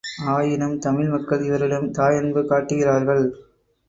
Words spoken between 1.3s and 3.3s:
இவரிடம் தாயன்பு காட்டுகிறார்கள்.